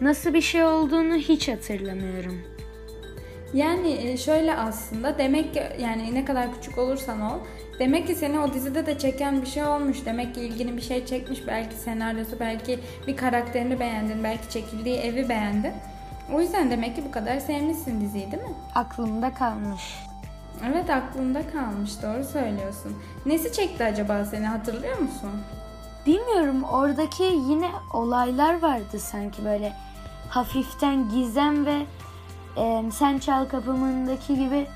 nasıl 0.00 0.34
bir 0.34 0.40
şey 0.40 0.64
olduğunu 0.64 1.14
hiç 1.14 1.48
hatırlamıyorum. 1.48 2.38
Yani 3.54 3.92
e, 3.92 4.16
şöyle 4.16 4.54
aslında 4.56 5.18
demek 5.18 5.54
ki 5.54 5.62
yani 5.80 6.14
ne 6.14 6.24
kadar 6.24 6.54
küçük 6.54 6.78
olursan 6.78 7.20
ol 7.20 7.38
demek 7.78 8.06
ki 8.06 8.14
seni 8.14 8.40
o 8.40 8.52
dizide 8.52 8.86
de 8.86 8.98
çeken 8.98 9.42
bir 9.42 9.46
şey 9.46 9.64
olmuş. 9.64 10.06
Demek 10.06 10.34
ki 10.34 10.40
ilgini 10.40 10.76
bir 10.76 10.82
şey 10.82 11.06
çekmiş. 11.06 11.46
Belki 11.46 11.74
senaryosu, 11.76 12.40
belki 12.40 12.80
bir 13.06 13.16
karakterini 13.16 13.80
beğendin, 13.80 14.24
belki 14.24 14.50
çekildiği 14.50 14.96
evi 14.96 15.28
beğendin. 15.28 15.72
O 16.32 16.40
yüzden 16.40 16.70
demek 16.70 16.96
ki 16.96 17.04
bu 17.08 17.10
kadar 17.10 17.40
sevmişsin 17.40 18.00
diziyi 18.00 18.32
değil 18.32 18.42
mi? 18.42 18.54
Aklımda 18.74 19.34
kalmış. 19.34 19.82
Evet 20.70 20.90
aklında 20.90 21.50
kalmış 21.50 22.02
doğru 22.02 22.24
söylüyorsun. 22.24 22.96
Nesi 23.26 23.52
çekti 23.52 23.84
acaba 23.84 24.24
seni 24.24 24.46
hatırlıyor 24.46 24.98
musun? 24.98 25.30
Bilmiyorum 26.06 26.62
oradaki 26.62 27.22
yine 27.22 27.70
olaylar 27.92 28.62
vardı 28.62 28.98
sanki 28.98 29.44
böyle 29.44 29.72
hafiften 30.28 31.08
gizem 31.08 31.66
ve 31.66 31.86
e, 32.56 32.82
Sen 32.92 33.18
Çal 33.18 33.44
Kapımı'ndaki 33.44 34.34
gibi 34.34 34.66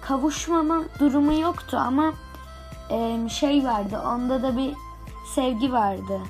kavuşmama 0.00 0.82
durumu 0.98 1.40
yoktu 1.40 1.76
ama 1.76 2.12
e, 2.90 3.28
şey 3.28 3.64
vardı 3.64 4.00
onda 4.14 4.42
da 4.42 4.56
bir 4.56 4.74
sevgi 5.34 5.72
vardı. 5.72 6.20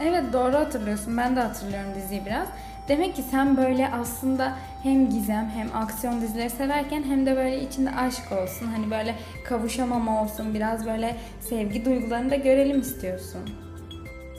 Evet 0.00 0.32
doğru 0.32 0.54
hatırlıyorsun 0.54 1.16
ben 1.16 1.36
de 1.36 1.40
hatırlıyorum 1.40 1.94
diziyi 1.94 2.26
biraz. 2.26 2.48
Demek 2.88 3.16
ki 3.16 3.22
sen 3.22 3.56
böyle 3.56 3.90
aslında 3.92 4.52
hem 4.82 5.10
gizem 5.10 5.50
hem 5.54 5.82
aksiyon 5.82 6.20
dizileri 6.20 6.50
severken 6.50 7.02
hem 7.02 7.26
de 7.26 7.36
böyle 7.36 7.62
içinde 7.62 7.90
aşk 7.90 8.32
olsun. 8.32 8.66
Hani 8.66 8.90
böyle 8.90 9.14
kavuşamama 9.44 10.22
olsun. 10.22 10.54
Biraz 10.54 10.86
böyle 10.86 11.16
sevgi 11.40 11.84
duygularını 11.84 12.30
da 12.30 12.36
görelim 12.36 12.80
istiyorsun. 12.80 13.40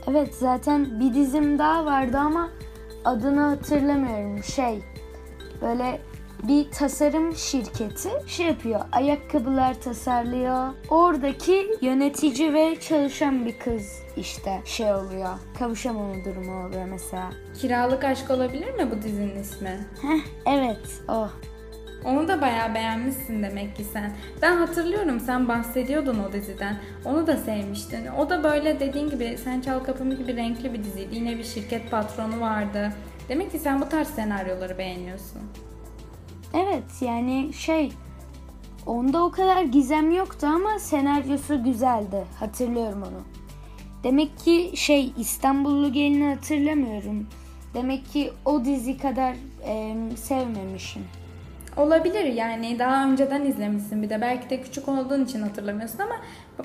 Evet 0.08 0.36
zaten 0.36 1.00
bir 1.00 1.14
dizim 1.14 1.60
daha 1.60 1.86
vardı 1.86 2.18
ama 2.18 2.50
adını 3.06 3.42
hatırlamıyorum. 3.42 4.44
Şey 4.44 4.84
böyle 5.62 6.02
bir 6.48 6.72
tasarım 6.72 7.36
şirketi 7.36 8.10
şey 8.28 8.46
yapıyor. 8.46 8.80
Ayakkabılar 8.92 9.82
tasarlıyor. 9.82 10.68
Oradaki 10.90 11.68
yönetici 11.82 12.54
ve 12.54 12.80
çalışan 12.80 13.46
bir 13.46 13.60
kız 13.60 14.04
işte 14.18 14.62
şey 14.66 14.94
oluyor. 14.94 15.30
Kavuşamama 15.60 16.26
durumu 16.26 16.68
oluyor 16.68 16.86
mesela. 16.86 17.30
Kiralık 17.62 18.04
aşk 18.04 18.32
olabilir 18.32 18.74
mi 18.74 18.92
bu 18.92 19.02
dizinin 19.02 19.42
ismi? 19.42 19.80
Heh, 20.02 20.22
evet 20.46 21.02
o. 21.10 21.28
Onu 22.06 22.28
da 22.28 22.42
bayağı 22.42 22.76
beğenmişsin 22.76 23.44
demek 23.44 23.76
ki 23.76 23.84
sen. 23.84 24.16
Ben 24.42 24.58
hatırlıyorum 24.58 25.20
sen 25.20 25.48
bahsediyordun 25.48 26.24
o 26.30 26.34
diziden. 26.34 26.78
Onu 27.06 27.28
da 27.28 27.38
sevmiştin. 27.38 28.08
O 28.08 28.30
da 28.30 28.44
böyle 28.44 28.80
dediğin 28.80 29.10
gibi 29.10 29.38
Sen 29.44 29.62
Çal 29.62 29.80
Kapımı 29.80 30.14
gibi 30.14 30.36
renkli 30.36 30.74
bir 30.74 30.84
diziydi. 30.84 31.16
Yine 31.16 31.38
bir 31.38 31.44
şirket 31.44 31.92
patronu 31.92 32.42
vardı. 32.42 32.94
Demek 33.30 33.52
ki 33.52 33.60
sen 33.60 33.82
bu 33.82 33.90
tarz 33.90 34.08
senaryoları 34.08 34.78
beğeniyorsun. 34.78 35.42
Evet 36.54 37.02
yani 37.02 37.54
şey 37.54 37.92
onda 38.86 39.24
o 39.24 39.32
kadar 39.32 39.62
gizem 39.62 40.12
yoktu 40.12 40.48
ama 40.48 40.80
senaryosu 40.80 41.64
güzeldi. 41.64 42.26
Hatırlıyorum 42.40 43.02
onu. 43.02 43.22
Demek 44.04 44.40
ki 44.40 44.72
şey 44.76 45.14
İstanbullu 45.18 45.94
gelini 45.94 46.34
hatırlamıyorum. 46.34 47.28
Demek 47.74 48.06
ki 48.12 48.34
o 48.46 48.66
dizi 48.66 48.98
kadar 48.98 49.36
e, 49.66 49.96
sevmemişim. 50.16 51.04
Olabilir 51.78 52.24
yani 52.24 52.80
daha 52.80 53.06
önceden 53.06 53.46
izlemişsin 53.46 54.04
bir 54.04 54.10
de 54.10 54.22
belki 54.22 54.50
de 54.50 54.62
küçük 54.62 54.88
olduğun 54.88 55.26
için 55.26 55.42
hatırlamıyorsun 55.42 56.00
ama 56.00 56.16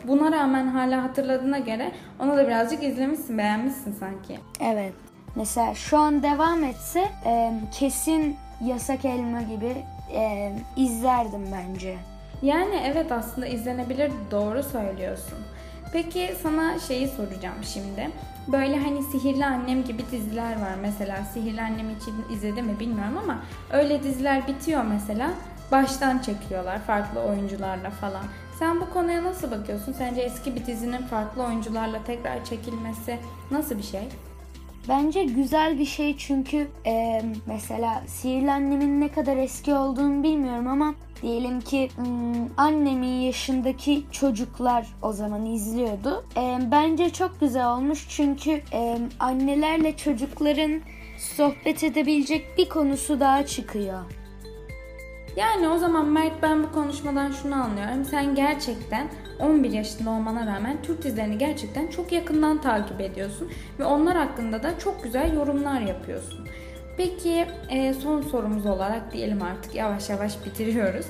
buna 0.05 0.33
rağmen 0.33 0.67
hala 0.67 1.03
hatırladığına 1.03 1.59
göre 1.59 1.93
onu 2.19 2.37
da 2.37 2.47
birazcık 2.47 2.83
izlemişsin 2.83 3.39
beğenmişsin 3.39 3.93
sanki. 3.93 4.39
Evet. 4.61 4.93
Mesela 5.37 5.75
şu 5.75 5.99
an 5.99 6.23
devam 6.23 6.65
etse 6.65 7.09
e, 7.27 7.53
kesin 7.79 8.37
Yasak 8.64 9.04
Elma 9.04 9.42
gibi 9.42 9.76
e, 10.14 10.52
izlerdim 10.76 11.47
bence. 11.52 11.97
Yani 12.42 12.83
evet 12.85 13.12
aslında 13.12 13.47
izlenebilir 13.47 14.12
doğru 14.31 14.62
söylüyorsun. 14.62 15.38
Peki 15.92 16.35
sana 16.42 16.78
şeyi 16.78 17.09
soracağım 17.09 17.64
şimdi. 17.64 18.11
Böyle 18.49 18.78
hani 18.78 19.02
Sihirli 19.02 19.47
Annem 19.47 19.85
gibi 19.85 20.02
diziler 20.12 20.61
var 20.61 20.75
mesela. 20.83 21.25
Sihirli 21.35 21.62
Annem 21.62 21.90
için 21.90 22.14
izledim 22.33 22.66
mi 22.66 22.81
bilmiyorum 22.81 23.19
ama 23.23 23.42
öyle 23.73 24.02
diziler 24.02 24.47
bitiyor 24.47 24.85
mesela. 24.85 25.31
Baştan 25.73 26.19
çekiyorlar 26.19 26.78
farklı 26.78 27.21
oyuncularla 27.21 27.90
falan. 27.90 28.25
Sen 28.59 28.81
bu 28.81 28.90
konuya 28.90 29.25
nasıl 29.25 29.50
bakıyorsun? 29.50 29.92
Sence 29.92 30.21
eski 30.21 30.54
bir 30.57 30.66
dizinin 30.66 31.02
farklı 31.02 31.42
oyuncularla 31.42 32.04
tekrar 32.04 32.45
çekilmesi 32.45 33.19
nasıl 33.50 33.78
bir 33.78 33.83
şey? 33.83 34.09
Bence 34.89 35.25
güzel 35.25 35.79
bir 35.79 35.85
şey 35.85 36.17
çünkü 36.17 36.69
e, 36.87 37.23
mesela 37.47 38.03
Sihirli 38.07 38.53
Annem'in 38.53 39.01
ne 39.01 39.09
kadar 39.09 39.37
eski 39.37 39.75
olduğunu 39.75 40.23
bilmiyorum 40.23 40.67
ama 40.67 40.95
diyelim 41.23 41.61
ki 41.61 41.91
hmm, 41.97 42.47
annemin 42.57 43.21
yaşındaki 43.21 44.05
çocuklar 44.12 44.87
o 45.03 45.12
zaman 45.12 45.47
izliyordu. 45.47 46.25
E, 46.37 46.59
bence 46.71 47.11
çok 47.11 47.41
güzel 47.41 47.73
olmuş 47.73 48.07
çünkü 48.09 48.62
e, 48.73 48.99
annelerle 49.21 49.97
çocukların 49.97 50.81
sohbet 51.19 51.85
edebilecek 51.85 52.59
bir 52.59 52.69
konusu 52.69 53.21
daha 53.21 53.47
çıkıyor. 53.47 54.01
Yani 55.37 55.69
o 55.69 55.79
zaman 55.79 56.07
Mert 56.07 56.43
ben 56.43 56.62
bu 56.62 56.73
konuşmadan 56.73 57.33
şunu 57.33 57.55
anlıyorum. 57.55 58.05
Sen 58.05 58.35
gerçekten 58.35 59.09
11 59.41 59.71
yaşında 59.71 60.11
olmana 60.11 60.47
rağmen 60.47 60.77
Türk 60.83 61.03
dizilerini 61.03 61.39
gerçekten 61.39 61.87
çok 61.87 62.12
yakından 62.12 62.61
takip 62.61 63.01
ediyorsun. 63.01 63.51
Ve 63.79 63.85
onlar 63.85 64.17
hakkında 64.17 64.62
da 64.62 64.79
çok 64.79 65.05
güzel 65.05 65.35
yorumlar 65.35 65.81
yapıyorsun. 65.81 66.49
Peki 66.97 67.47
e, 67.69 67.95
son 67.95 68.23
sorumuz 68.23 68.67
olarak 68.67 69.12
diyelim 69.12 69.43
artık 69.43 69.75
yavaş 69.75 70.11
yavaş 70.11 70.45
bitiriyoruz. 70.45 71.07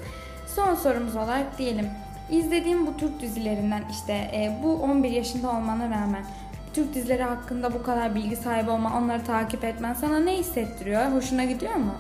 Son 0.47 0.75
sorumuz 0.75 1.17
olarak 1.17 1.59
diyelim 1.59 1.87
izlediğim 2.31 2.87
bu 2.87 2.97
Türk 2.97 3.21
dizilerinden 3.21 3.85
işte 3.91 4.13
e, 4.13 4.59
bu 4.63 4.75
11 4.75 5.11
yaşında 5.11 5.51
olmana 5.51 5.85
rağmen 5.85 6.25
Türk 6.75 6.95
dizileri 6.95 7.23
hakkında 7.23 7.75
bu 7.75 7.83
kadar 7.83 8.15
bilgi 8.15 8.37
sahibi 8.37 8.71
olman, 8.71 8.93
onları 8.93 9.25
takip 9.25 9.65
etmen 9.65 9.95
sana 9.95 10.19
ne 10.19 10.37
hissettiriyor? 10.39 11.13
Hoşuna 11.13 11.45
gidiyor 11.45 11.75
mu? 11.75 11.95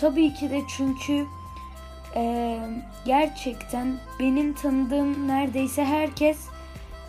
Tabii 0.00 0.34
ki 0.34 0.50
de 0.50 0.60
çünkü 0.76 1.26
e, 2.16 2.58
gerçekten 3.04 3.94
benim 4.20 4.54
tanıdığım 4.54 5.28
neredeyse 5.28 5.84
herkes 5.84 6.38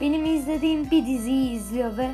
benim 0.01 0.25
izlediğim 0.25 0.91
bir 0.91 1.05
diziyi 1.05 1.51
izliyor 1.51 1.98
ve 1.98 2.10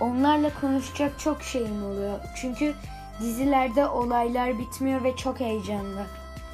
onlarla 0.00 0.50
konuşacak 0.60 1.18
çok 1.18 1.42
şeyim 1.42 1.84
oluyor. 1.84 2.18
Çünkü 2.36 2.74
dizilerde 3.20 3.86
olaylar 3.86 4.58
bitmiyor 4.58 5.04
ve 5.04 5.16
çok 5.16 5.40
heyecanlı. 5.40 6.06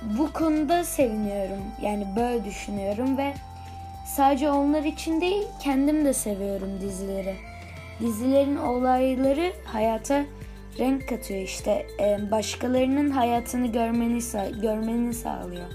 Bu 0.03 0.33
konuda 0.33 0.85
seviniyorum. 0.85 1.63
Yani 1.83 2.07
böyle 2.17 2.45
düşünüyorum 2.45 3.19
ve 3.19 3.35
sadece 4.07 4.51
onlar 4.51 4.83
için 4.83 5.21
değil 5.21 5.43
kendim 5.63 6.05
de 6.05 6.15
seviyorum 6.15 6.81
dizileri. 6.81 7.37
Dizilerin 8.01 8.57
olayları 8.57 9.53
hayata 9.65 10.25
renk 10.79 11.09
katıyor 11.09 11.41
işte. 11.41 11.87
Ee, 12.01 12.31
başkalarının 12.31 13.11
hayatını 13.11 13.67
görmeni 13.67 14.19
görmeni 14.63 15.15
sağlıyor. 15.15 15.67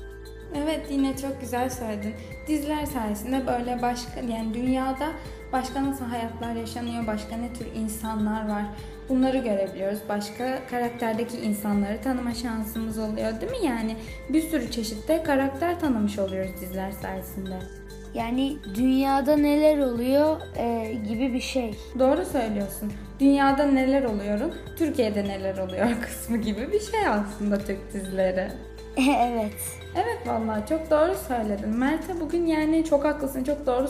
Evet 0.56 0.82
yine 0.90 1.18
çok 1.18 1.42
güzel 1.42 1.70
söyledin. 1.70 2.14
Diziler 2.48 2.86
sayesinde 2.86 3.48
böyle 3.48 3.82
başka 3.82 4.20
yani 4.20 4.54
dünyada 4.54 5.08
başka 5.54 5.84
nasıl 5.84 6.06
hayatlar 6.06 6.56
yaşanıyor, 6.56 7.08
başka 7.08 7.38
ne 7.38 7.54
tür 7.54 7.66
insanlar 7.76 8.50
var 8.50 8.64
bunları 9.10 9.38
görebiliyoruz. 9.38 10.00
Başka 10.10 10.60
karakterdeki 10.70 11.38
insanları 11.38 12.02
tanıma 12.02 12.34
şansımız 12.34 12.98
oluyor 12.98 13.42
değil 13.42 13.52
mi? 13.52 13.66
Yani 13.66 13.96
bir 14.30 14.42
sürü 14.42 14.72
çeşitte 14.72 15.24
karakter 15.24 15.80
tanımış 15.80 16.20
oluyoruz 16.20 16.52
diziler 16.62 16.92
sayesinde. 16.92 17.81
Yani 18.14 18.58
dünyada 18.76 19.38
neler 19.38 19.78
oluyor 19.78 20.38
e, 20.56 20.94
gibi 21.10 21.34
bir 21.34 21.42
şey. 21.42 21.76
Doğru 22.00 22.26
söylüyorsun. 22.26 22.94
Dünyada 23.20 23.66
neler 23.66 24.04
oluyorun, 24.04 24.54
Türkiye'de 24.78 25.24
neler 25.24 25.58
oluyor 25.58 25.88
kısmı 26.02 26.38
gibi 26.38 26.72
bir 26.72 26.80
şey 26.80 27.08
aslında 27.08 27.58
Türk 27.58 27.94
dizileri. 27.94 28.52
evet. 28.98 29.56
Evet 29.96 30.28
vallahi 30.28 30.70
çok 30.70 30.92
doğru 30.92 31.16
söyledin. 31.28 31.70
Mert'e 31.70 32.20
bugün 32.20 32.46
yani 32.46 32.86
çok 32.86 33.06
haklısın, 33.06 33.44
çok 33.44 33.66
doğru 33.66 33.88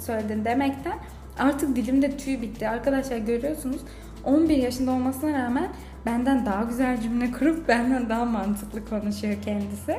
söyledin 0.00 0.44
demekten 0.44 0.98
artık 1.38 1.76
dilimde 1.76 2.16
tüy 2.16 2.42
bitti. 2.42 2.68
Arkadaşlar 2.68 3.16
görüyorsunuz 3.16 3.80
11 4.24 4.56
yaşında 4.56 4.90
olmasına 4.90 5.44
rağmen 5.44 5.68
benden 6.06 6.46
daha 6.46 6.62
güzel 6.62 7.00
cümle 7.00 7.30
kurup 7.32 7.68
benden 7.68 8.08
daha 8.08 8.24
mantıklı 8.24 8.84
konuşuyor 8.84 9.36
kendisi. 9.44 9.96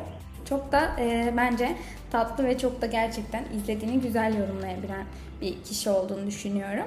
Çok 0.50 0.72
da 0.72 0.96
e, 1.00 1.34
bence 1.38 1.76
tatlı 2.12 2.46
ve 2.46 2.58
çok 2.58 2.82
da 2.82 2.86
gerçekten 2.86 3.44
izlediğini 3.58 4.02
güzel 4.02 4.38
yorumlayabilen 4.38 5.06
bir 5.42 5.64
kişi 5.64 5.90
olduğunu 5.90 6.28
düşünüyorum. 6.28 6.86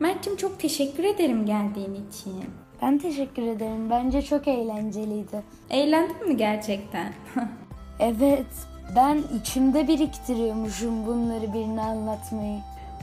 Mert'cim 0.00 0.36
çok 0.36 0.60
teşekkür 0.60 1.04
ederim 1.04 1.46
geldiğin 1.46 2.08
için. 2.08 2.44
Ben 2.82 2.98
teşekkür 2.98 3.42
ederim. 3.42 3.90
Bence 3.90 4.22
çok 4.22 4.48
eğlenceliydi. 4.48 5.42
Eğlendin 5.70 6.28
mi 6.28 6.36
gerçekten? 6.36 7.12
evet. 8.00 8.46
Ben 8.96 9.22
içimde 9.40 9.88
biriktiriyormuşum 9.88 11.06
bunları 11.06 11.52
birine 11.52 11.82
anlatmayı. 11.82 12.58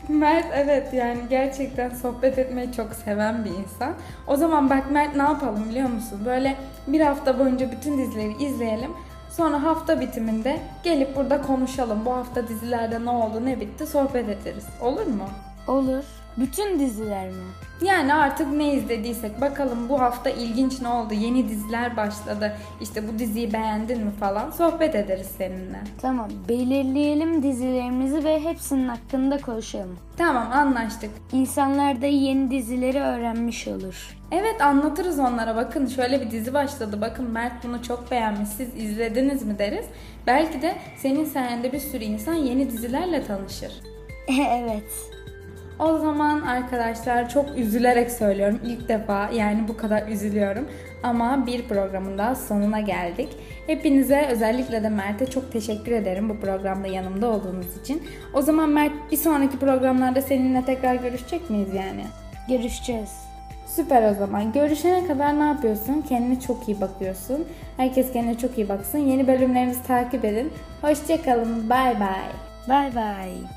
Mert 0.10 0.46
evet 0.56 0.94
yani 0.94 1.20
gerçekten 1.30 1.90
sohbet 1.90 2.38
etmeyi 2.38 2.72
çok 2.72 2.94
seven 2.94 3.46
bir 3.46 3.50
insan. 3.50 3.94
O 4.28 4.36
zaman 4.36 4.70
bak 4.70 4.92
Mert 4.92 5.16
ne 5.16 5.22
yapalım 5.22 5.70
biliyor 5.70 5.90
musun? 5.90 6.20
Böyle 6.26 6.56
bir 6.88 7.02
hafta 7.02 7.40
boyunca 7.40 7.72
bütün 7.72 7.98
dizileri 7.98 8.44
izleyelim. 8.44 8.92
Sonra 9.38 9.64
hafta 9.64 10.00
bitiminde 10.02 10.60
gelip 10.84 11.16
burada 11.16 11.42
konuşalım. 11.42 12.06
Bu 12.06 12.14
hafta 12.14 12.48
dizilerde 12.48 13.06
ne 13.06 13.10
oldu 13.10 13.46
ne 13.46 13.60
bitti 13.60 13.88
sohbet 13.88 14.30
ederiz. 14.30 14.66
Olur 14.82 15.08
mu? 15.08 15.30
Olur. 15.68 16.04
Bütün 16.38 16.80
diziler 16.80 17.30
mi? 17.30 17.44
Yani 17.82 18.14
artık 18.14 18.52
ne 18.52 18.74
izlediysek 18.74 19.42
bakalım 19.42 19.90
bu 19.90 20.02
hafta 20.02 20.30
ilginç 20.30 20.82
ne 20.82 20.88
oldu? 20.88 21.14
Yeni 21.14 21.50
diziler 21.50 21.98
başladı. 21.98 22.58
İşte 22.82 23.08
bu 23.08 23.20
diziyi 23.20 23.54
beğendin 23.54 24.04
mi 24.04 24.12
falan 24.12 24.52
sohbet 24.52 24.96
ederiz 24.96 25.28
seninle. 25.38 25.80
Tamam 26.02 26.30
belirleyelim 26.50 27.44
dizilerimizi 27.44 28.24
ve 28.24 28.44
hepsinin 28.44 28.88
hakkında 28.88 29.38
konuşalım. 29.38 29.98
Tamam 30.18 30.52
anlaştık. 30.52 31.10
İnsanlar 31.32 32.02
da 32.02 32.06
yeni 32.06 32.52
dizileri 32.52 33.00
öğrenmiş 33.00 33.68
olur. 33.68 34.18
Evet 34.32 34.62
anlatırız 34.62 35.20
onlara 35.20 35.56
bakın 35.56 35.88
şöyle 35.88 36.22
bir 36.22 36.32
dizi 36.32 36.54
başladı 36.54 37.02
bakın 37.02 37.32
Mert 37.32 37.64
bunu 37.64 37.84
çok 37.84 38.12
beğenmiş 38.12 38.50
siz 38.50 38.76
izlediniz 38.76 39.44
mi 39.44 39.60
deriz. 39.60 39.86
Belki 40.28 40.62
de 40.62 40.76
senin 40.98 41.26
sayende 41.26 41.72
bir 41.74 41.80
sürü 41.80 42.04
insan 42.04 42.34
yeni 42.34 42.72
dizilerle 42.72 43.24
tanışır. 43.24 43.72
evet. 44.52 45.17
O 45.80 45.98
zaman 45.98 46.42
arkadaşlar 46.42 47.30
çok 47.30 47.58
üzülerek 47.58 48.12
söylüyorum 48.12 48.60
ilk 48.64 48.90
defa 48.90 49.30
yani 49.34 49.68
bu 49.68 49.78
kadar 49.78 50.08
üzülüyorum 50.08 50.68
ama 51.04 51.46
bir 51.46 51.68
programın 51.68 52.18
daha 52.18 52.36
sonuna 52.36 52.80
geldik. 52.80 53.30
Hepinize 53.68 54.28
özellikle 54.32 54.84
de 54.84 54.90
Mert'e 54.90 55.26
çok 55.26 55.52
teşekkür 55.52 55.92
ederim 55.92 56.30
bu 56.30 56.40
programda 56.40 56.88
yanımda 56.88 57.28
olduğunuz 57.28 57.78
için. 57.82 58.04
O 58.34 58.42
zaman 58.42 58.70
Mert 58.70 59.12
bir 59.12 59.18
sonraki 59.18 59.60
programlarda 59.60 60.22
seninle 60.22 60.66
tekrar 60.66 60.96
görüşecek 60.96 61.50
miyiz 61.50 61.74
yani? 61.74 62.04
Görüşeceğiz. 62.50 63.10
Süper 63.66 64.12
o 64.12 64.14
zaman. 64.14 64.52
Görüşene 64.52 65.08
kadar 65.08 65.40
ne 65.40 65.44
yapıyorsun? 65.44 66.06
Kendine 66.10 66.40
çok 66.40 66.68
iyi 66.70 66.82
bakıyorsun. 66.82 67.46
Herkes 67.78 68.14
kendine 68.14 68.38
çok 68.38 68.58
iyi 68.58 68.70
baksın. 68.70 68.98
Yeni 68.98 69.28
bölümlerimizi 69.28 69.84
takip 69.84 70.26
edin. 70.26 70.54
Hoşçakalın. 70.82 71.70
Bay 71.70 72.00
bay. 72.00 72.28
Bay 72.70 72.96
bay. 72.96 73.57